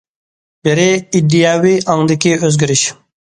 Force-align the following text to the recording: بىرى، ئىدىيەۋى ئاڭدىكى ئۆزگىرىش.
بىرى، 0.67 0.85
ئىدىيەۋى 1.19 1.75
ئاڭدىكى 1.95 2.35
ئۆزگىرىش. 2.39 2.85